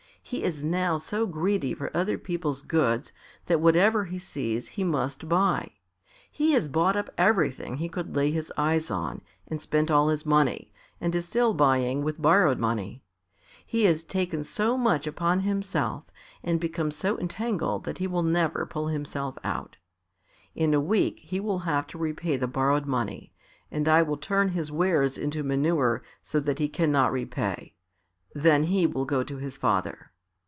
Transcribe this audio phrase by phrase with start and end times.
[0.23, 3.11] He is now so greedy for other people's goods
[3.47, 5.71] that whatever he sees he must buy.
[6.31, 9.19] He has bought up everything he could lay his eyes on,
[9.49, 13.03] and spent all his money, and is still buying with borrowed money.
[13.65, 16.05] He has taken so much upon himself,
[16.43, 19.75] and become so entangled that he will never pull himself out.
[20.55, 23.33] In a week he will have to repay the borrowed money,
[23.69, 27.73] and I will turn his wares into manure so that he cannot repay,
[28.33, 30.07] then he will go to his father."